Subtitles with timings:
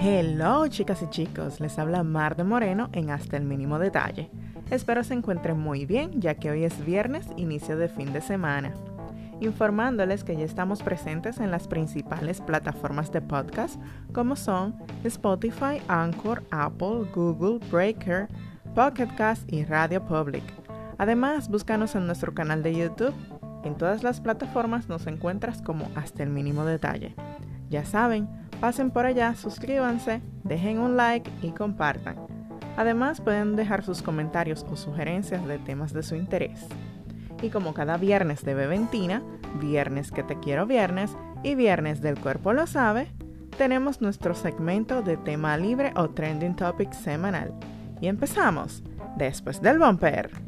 [0.00, 4.30] Hello chicas y chicos, les habla Mar de Moreno en Hasta el mínimo detalle.
[4.70, 8.72] Espero se encuentren muy bien ya que hoy es viernes, inicio de fin de semana.
[9.40, 13.74] Informándoles que ya estamos presentes en las principales plataformas de podcast
[14.12, 18.28] como son Spotify, Anchor, Apple, Google, Breaker,
[18.76, 20.44] Pocket Cast y Radio Public.
[20.98, 23.14] Además, búscanos en nuestro canal de YouTube.
[23.64, 27.16] En todas las plataformas nos encuentras como Hasta el mínimo detalle.
[27.68, 28.28] Ya saben,
[28.60, 32.16] Pasen por allá, suscríbanse, dejen un like y compartan.
[32.76, 36.66] Además pueden dejar sus comentarios o sugerencias de temas de su interés.
[37.40, 39.22] Y como cada viernes de Beventina,
[39.60, 43.08] viernes que te quiero viernes y viernes del cuerpo lo sabe,
[43.56, 47.52] tenemos nuestro segmento de tema libre o trending topic semanal.
[48.00, 48.82] Y empezamos
[49.16, 50.47] después del bumper.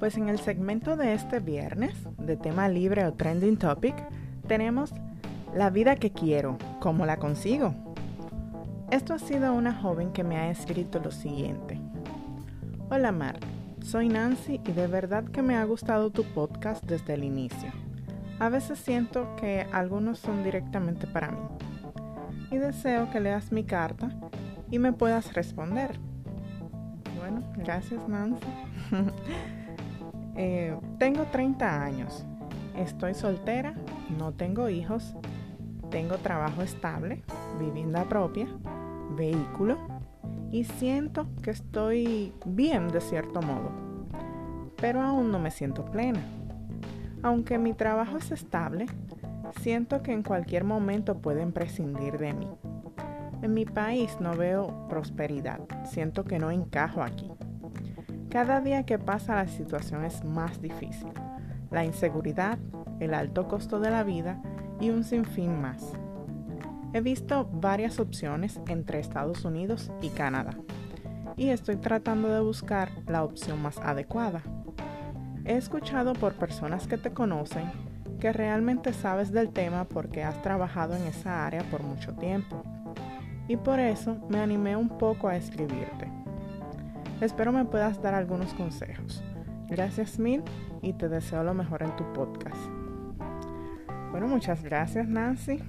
[0.00, 3.94] Pues en el segmento de este viernes, de tema libre o trending topic,
[4.48, 4.92] tenemos
[5.54, 7.72] la vida que quiero, ¿cómo la consigo?
[8.90, 11.80] Esto ha sido una joven que me ha escrito lo siguiente.
[12.90, 13.38] Hola Mar,
[13.80, 17.70] soy Nancy y de verdad que me ha gustado tu podcast desde el inicio.
[18.40, 21.42] A veces siento que algunos son directamente para mí.
[22.50, 24.10] Y deseo que leas mi carta
[24.68, 26.11] y me puedas responder.
[27.22, 28.44] Bueno, gracias Nancy.
[30.34, 32.24] Eh, tengo 30 años.
[32.74, 33.74] Estoy soltera,
[34.18, 35.14] no tengo hijos,
[35.90, 37.22] tengo trabajo estable,
[37.60, 38.46] vivienda propia,
[39.14, 39.76] vehículo
[40.50, 43.72] y siento que estoy bien de cierto modo,
[44.80, 46.22] pero aún no me siento plena.
[47.22, 48.86] Aunque mi trabajo es estable,
[49.60, 52.48] siento que en cualquier momento pueden prescindir de mí.
[53.42, 57.28] En mi país no veo prosperidad, siento que no encajo aquí.
[58.30, 61.12] Cada día que pasa la situación es más difícil.
[61.72, 62.58] La inseguridad,
[63.00, 64.40] el alto costo de la vida
[64.80, 65.92] y un sinfín más.
[66.92, 70.52] He visto varias opciones entre Estados Unidos y Canadá
[71.36, 74.42] y estoy tratando de buscar la opción más adecuada.
[75.44, 77.64] He escuchado por personas que te conocen
[78.20, 82.62] que realmente sabes del tema porque has trabajado en esa área por mucho tiempo
[83.48, 86.10] y por eso me animé un poco a escribirte.
[87.20, 89.22] Espero me puedas dar algunos consejos.
[89.68, 90.42] Gracias mil
[90.82, 92.56] y te deseo lo mejor en tu podcast.
[94.10, 95.62] Bueno, muchas gracias Nancy.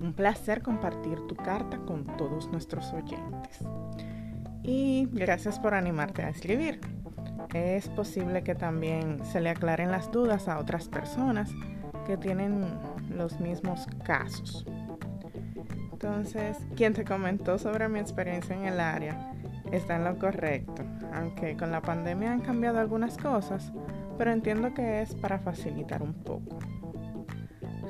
[0.00, 3.58] Un placer compartir tu carta con todos nuestros oyentes.
[4.62, 6.80] Y gracias por animarte a escribir.
[7.52, 11.50] Es posible que también se le aclaren las dudas a otras personas
[12.06, 12.64] que tienen
[13.10, 14.64] los mismos casos.
[16.02, 19.32] Entonces, quien te comentó sobre mi experiencia en el área
[19.70, 20.82] está en lo correcto,
[21.14, 23.72] aunque con la pandemia han cambiado algunas cosas,
[24.18, 26.58] pero entiendo que es para facilitar un poco.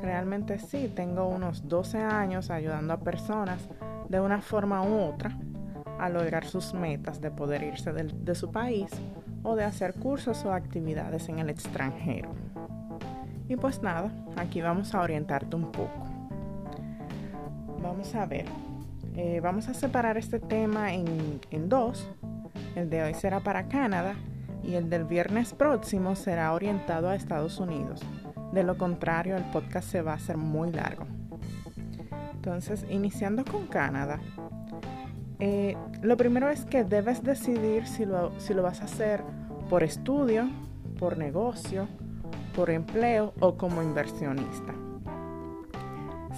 [0.02, 3.66] Realmente sí, tengo unos 12 años ayudando a personas
[4.10, 5.34] de una forma u otra
[5.98, 8.90] a lograr sus metas de poder irse de, su país
[9.42, 12.34] o de hacer cursos o actividades en el extranjero.
[13.48, 16.11] Y pues nada, aquí vamos a orientarte un poco.
[18.02, 18.46] Vamos a ver,
[19.14, 22.10] eh, vamos a separar este tema en, dos.
[22.74, 24.16] El de hoy será para Canadá
[24.64, 28.00] y el del viernes próximo será orientado a Estados Unidos.
[28.52, 31.06] De lo contrario, el podcast se va a hacer muy largo.
[32.34, 34.18] Entonces, iniciando con Canadá,
[35.38, 39.22] eh, lo primero es que debes decidir si lo, si lo vas a hacer
[39.70, 40.50] por estudio,
[40.98, 41.86] por negocio,
[42.56, 44.74] por empleo o como inversionista.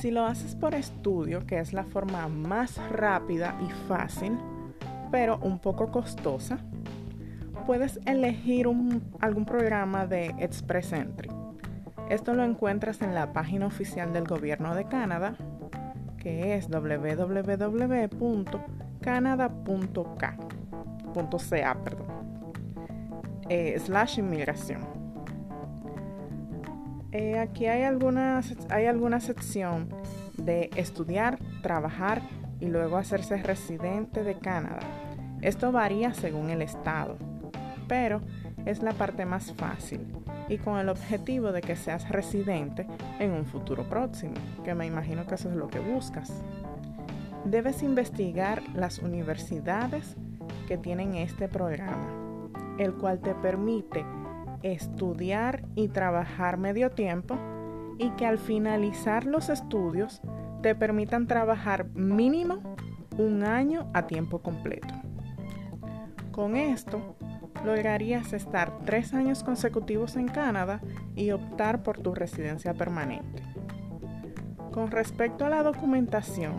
[0.05, 4.37] Si lo haces por estudio, que es la forma más rápida y fácil,
[5.11, 6.59] pero un poco costosa,
[7.65, 8.69] puedes elegir
[9.21, 11.31] algún programa de Express Entry.
[12.11, 15.37] Esto lo encuentras en la página oficial del gobierno de Canadá,
[16.19, 17.35] que es www.canada.ca,
[21.83, 22.07] perdón,
[23.49, 24.94] eh, slash inmigración.
[27.15, 29.89] Eh, aquí hay, hay alguna sección
[30.37, 32.23] de estudiar, trabajar
[32.59, 34.81] y luego hacerse residente de Canadá.
[35.41, 37.17] Esto varía según el estado,
[37.87, 38.21] pero
[38.67, 40.01] es la parte más fácil
[40.49, 42.85] y con el objetivo de que seas residente
[43.21, 44.35] en un futuro próximo,
[44.65, 46.43] que me imagino que eso es lo que buscas.
[47.45, 50.17] Debes investigar las universidades
[50.67, 52.09] que tienen este programa,
[52.79, 54.05] el cual te permite
[54.65, 57.37] estudiar y trabajar medio tiempo
[57.99, 60.23] y que al finalizar los estudios
[60.63, 62.75] te permitan trabajar mínimo
[63.19, 64.95] un año a tiempo completo.
[66.33, 67.15] Con esto,
[67.65, 70.81] lograrías estar tres años consecutivos en Canadá
[71.15, 73.43] y optar por tu residencia permanente.
[74.73, 76.55] Con respecto a la documentación,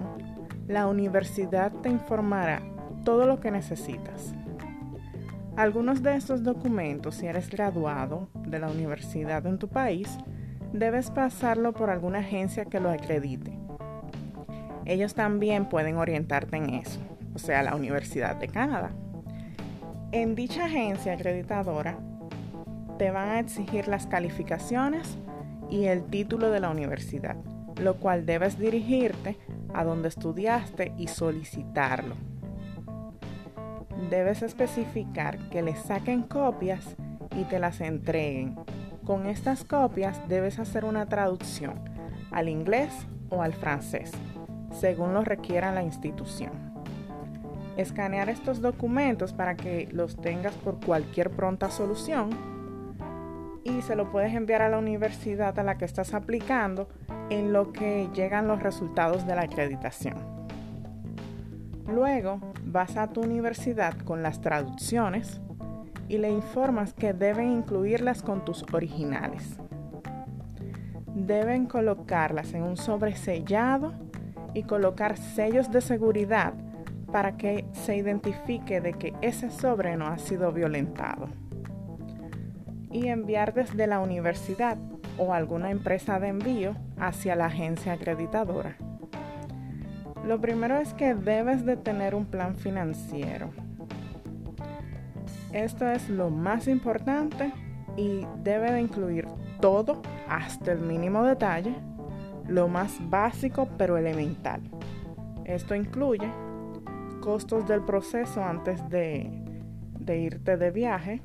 [0.68, 2.62] la universidad te informará
[3.04, 4.36] todo lo que necesitas.
[5.57, 10.18] Algunos de estos documentos, si eres graduado de la universidad en tu país,
[10.74, 13.57] debes pasarlo por alguna agencia que lo acredite.
[14.84, 17.00] Ellos también pueden orientarte en eso,
[17.34, 18.92] o sea, la Universidad de Canadá.
[20.12, 21.98] En dicha agencia acreditadora
[22.98, 25.18] te van a exigir las calificaciones
[25.69, 27.38] y el título de la universidad,
[27.81, 29.38] lo cual debes dirigirte
[29.74, 32.16] a donde estudiaste y solicitarlo.
[34.09, 36.95] Debes especificar que le saquen copias
[37.36, 38.56] y te las entreguen.
[39.03, 41.80] Con estas copias debes hacer una traducción
[42.31, 42.92] al inglés
[43.30, 44.12] o al francés,
[44.71, 46.65] según lo requiera la institución
[47.77, 52.30] escanear estos documentos para que los tengas por cualquier pronta solución
[53.63, 56.88] y se lo puedes enviar a la universidad a la que estás aplicando
[57.30, 60.34] en lo que llegan los resultados de la acreditación.
[61.87, 65.39] Luego vas a tu universidad con las traducciones
[66.07, 69.57] y le informas que deben incluirlas con tus originales.
[71.13, 73.93] Deben colocarlas en un sobresellado
[74.53, 76.53] y colocar sellos de seguridad
[77.11, 81.29] para que se identifique de que ese sobre no ha sido violentado.
[82.91, 84.77] Y enviar desde la universidad
[85.17, 88.75] o alguna empresa de envío hacia la agencia acreditadora.
[90.25, 93.51] Lo primero es que debes de tener un plan financiero.
[95.54, 97.54] Esto es lo más importante
[97.95, 99.27] y debe de incluir
[99.62, 101.75] todo hasta el mínimo detalle,
[102.48, 104.62] lo más básico pero elemental.
[105.45, 106.28] Esto incluye
[107.21, 109.31] costos del proceso antes de,
[110.07, 111.21] irte de viaje,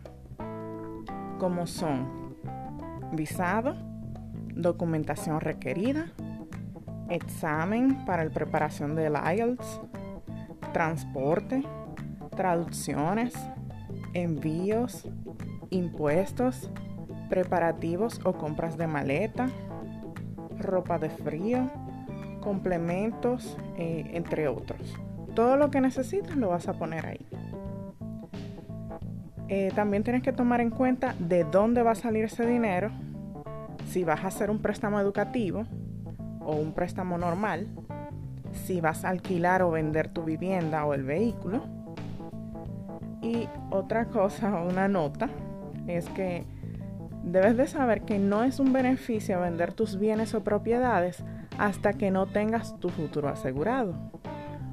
[1.38, 2.36] como son
[3.12, 3.74] visado,
[4.54, 6.12] documentación requerida,
[7.10, 9.80] examen para la preparación del IELTS,
[10.72, 11.62] transporte,
[12.36, 13.34] traducciones,
[14.14, 15.06] envíos,
[15.70, 16.70] impuestos,
[17.28, 19.50] preparativos o compras de maleta,
[20.58, 21.70] ropa de frío,
[22.40, 24.96] complementos, eh, entre otros.
[25.34, 27.26] Todo lo que necesitas lo vas a poner ahí.
[29.48, 32.90] Eh, también tienes que tomar en cuenta de dónde va a salir ese dinero,
[33.86, 35.66] si vas a hacer un préstamo educativo
[36.40, 37.68] o un préstamo normal,
[38.52, 41.62] si vas a alquilar o vender tu vivienda o el vehículo.
[43.22, 45.28] Y otra cosa, una nota,
[45.86, 46.44] es que
[47.22, 51.22] debes de saber que no es un beneficio vender tus bienes o propiedades
[51.58, 53.94] hasta que no tengas tu futuro asegurado.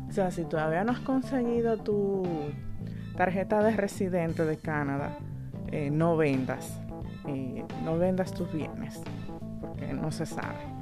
[0.07, 2.23] O sea, si todavía no has conseguido tu
[3.17, 5.17] tarjeta de residente de Canadá,
[5.69, 6.79] eh, no vendas,
[7.27, 9.01] eh, no vendas tus bienes,
[9.59, 10.76] porque no se sabe.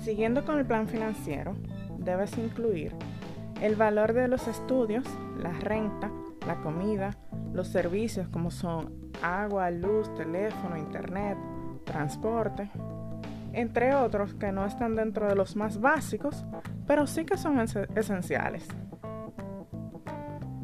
[0.00, 1.56] Siguiendo con el plan financiero,
[1.98, 2.94] debes incluir
[3.60, 5.04] el valor de los estudios,
[5.42, 6.10] la renta,
[6.46, 7.10] la comida,
[7.52, 11.36] los servicios como son agua, luz, teléfono, internet,
[11.84, 12.70] transporte,
[13.52, 16.44] entre otros que no están dentro de los más básicos,
[16.86, 18.66] pero sí que son esenciales.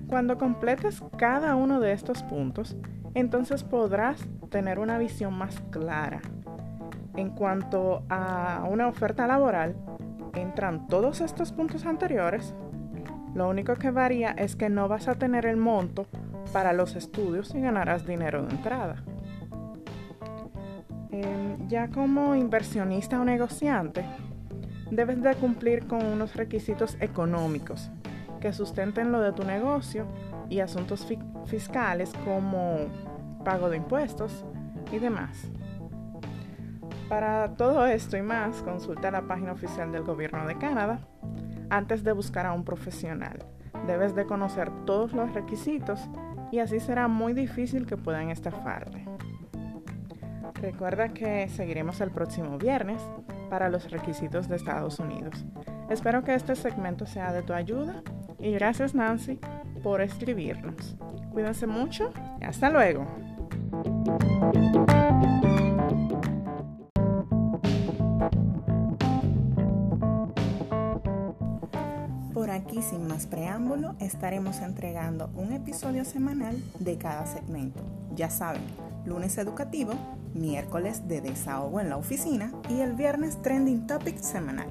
[0.07, 2.77] Cuando completes cada uno de estos puntos,
[3.15, 6.21] entonces podrás tener una visión más clara.
[7.17, 9.77] En cuanto a una oferta laboral,
[10.35, 12.55] entran todos estos puntos anteriores.
[13.35, 16.07] Lo único que varía es que no vas a tener el monto
[16.53, 19.03] para los estudios y ganarás dinero de entrada.
[21.11, 24.05] Em, ya como inversionista o negociante,
[24.91, 27.91] debes de cumplir con unos requisitos económicos
[28.41, 30.07] que sustenten lo de tu negocio
[30.51, 31.07] y asuntos
[31.47, 32.77] fiscales como
[33.45, 34.45] pago de impuestos
[34.93, 35.51] y demás.
[37.09, 41.01] Para todo esto y más, consulta la página oficial del Gobierno de Canadá
[41.71, 43.45] antes de buscar a un profesional.
[43.87, 46.01] Debes de conocer todos los requisitos
[46.51, 49.05] y así será muy difícil que puedan estafarte.
[50.55, 53.03] Recuerda que seguiremos el próximo viernes
[53.51, 55.45] para los requisitos de Estados Unidos.
[55.91, 58.03] Espero que este segmento sea de tu ayuda
[58.39, 59.39] y gracias Nancy
[59.83, 60.97] por escribirnos.
[61.33, 63.07] Cuídense mucho y hasta luego.
[72.55, 77.83] aquí, sin más preámbulo, estaremos entregando un episodio semanal de cada segmento.
[78.15, 78.63] Ya saben,
[79.05, 79.93] lunes educativo,
[80.35, 84.69] miércoles de desahogo en la oficina y el viernes trending topic semanal.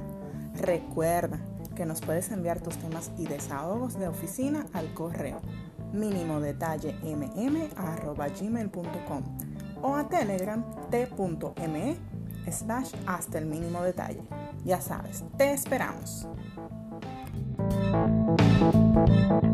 [0.56, 1.40] Recuerda
[1.76, 5.42] que nos puedes enviar tus temas y desahogos de oficina al correo
[5.94, 9.24] mínimo detalle mm@gmail.com
[9.82, 11.96] o a telegram t.me
[12.52, 14.24] slash hasta el mínimo detalle.
[14.66, 16.28] Ya sabes, te esperamos.
[18.54, 19.53] Thank you.